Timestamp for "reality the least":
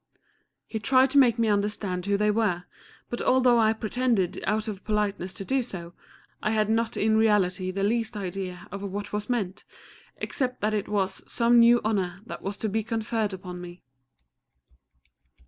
7.17-8.17